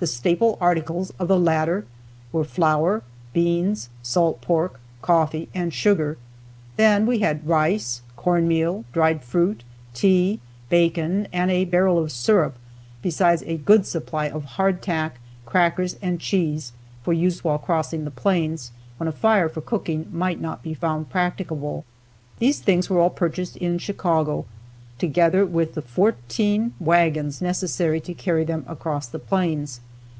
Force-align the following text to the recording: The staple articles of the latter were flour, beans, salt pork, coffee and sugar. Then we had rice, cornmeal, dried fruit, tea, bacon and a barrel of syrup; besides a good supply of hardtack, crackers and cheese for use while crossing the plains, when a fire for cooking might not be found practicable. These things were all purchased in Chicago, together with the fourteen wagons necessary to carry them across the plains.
The 0.00 0.08
staple 0.08 0.58
articles 0.60 1.14
of 1.18 1.28
the 1.28 1.40
latter 1.40 1.86
were 2.30 2.44
flour, 2.44 3.02
beans, 3.32 3.88
salt 4.02 4.42
pork, 4.42 4.78
coffee 5.00 5.48
and 5.54 5.72
sugar. 5.72 6.18
Then 6.76 7.06
we 7.06 7.20
had 7.20 7.48
rice, 7.48 8.02
cornmeal, 8.14 8.84
dried 8.92 9.22
fruit, 9.24 9.64
tea, 9.94 10.40
bacon 10.68 11.26
and 11.32 11.50
a 11.50 11.64
barrel 11.64 11.98
of 11.98 12.12
syrup; 12.12 12.56
besides 13.00 13.44
a 13.46 13.56
good 13.56 13.86
supply 13.86 14.28
of 14.28 14.44
hardtack, 14.44 15.18
crackers 15.46 15.96
and 16.02 16.20
cheese 16.20 16.72
for 17.02 17.14
use 17.14 17.42
while 17.42 17.56
crossing 17.56 18.04
the 18.04 18.10
plains, 18.10 18.72
when 18.98 19.08
a 19.08 19.10
fire 19.12 19.48
for 19.48 19.62
cooking 19.62 20.10
might 20.12 20.38
not 20.38 20.62
be 20.62 20.74
found 20.74 21.08
practicable. 21.08 21.86
These 22.40 22.60
things 22.60 22.90
were 22.90 22.98
all 23.00 23.08
purchased 23.08 23.56
in 23.56 23.78
Chicago, 23.78 24.44
together 24.98 25.46
with 25.46 25.72
the 25.72 25.80
fourteen 25.80 26.74
wagons 26.78 27.40
necessary 27.40 28.00
to 28.00 28.12
carry 28.12 28.44
them 28.44 28.66
across 28.68 29.06
the 29.06 29.18
plains. 29.18 29.80